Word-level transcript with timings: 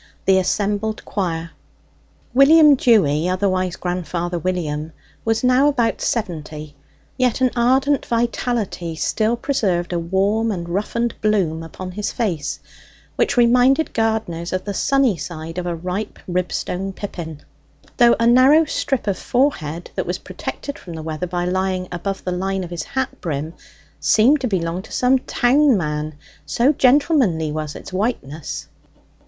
THE 0.25 0.39
ASSEMBLED 0.39 1.05
QUIRE 1.05 1.51
William 2.33 2.73
Dewy 2.73 3.29
otherwise 3.29 3.75
grandfather 3.75 4.39
William 4.39 4.93
was 5.23 5.43
now 5.43 5.67
about 5.67 6.01
seventy; 6.01 6.75
yet 7.17 7.39
an 7.39 7.51
ardent 7.55 8.07
vitality 8.07 8.95
still 8.95 9.37
preserved 9.37 9.93
a 9.93 9.99
warm 9.99 10.51
and 10.51 10.67
roughened 10.67 11.13
bloom 11.21 11.61
upon 11.61 11.91
his 11.91 12.11
face, 12.11 12.59
which 13.15 13.37
reminded 13.37 13.93
gardeners 13.93 14.51
of 14.51 14.65
the 14.65 14.73
sunny 14.73 15.17
side 15.17 15.59
of 15.59 15.67
a 15.67 15.75
ripe 15.75 16.17
ribstone 16.27 16.93
pippin; 16.93 17.43
though 17.97 18.15
a 18.19 18.25
narrow 18.25 18.65
strip 18.65 19.05
of 19.05 19.19
forehead, 19.19 19.91
that 19.93 20.07
was 20.07 20.17
protected 20.17 20.79
from 20.79 20.93
the 20.95 21.03
weather 21.03 21.27
by 21.27 21.45
lying 21.45 21.87
above 21.91 22.23
the 22.23 22.31
line 22.31 22.63
of 22.63 22.71
his 22.71 22.81
hat 22.81 23.21
brim, 23.21 23.53
seemed 23.99 24.41
to 24.41 24.47
belong 24.47 24.81
to 24.81 24.91
some 24.91 25.19
town 25.19 25.77
man, 25.77 26.15
so 26.43 26.73
gentlemanly 26.73 27.51
was 27.51 27.75
its 27.75 27.93
whiteness. 27.93 28.65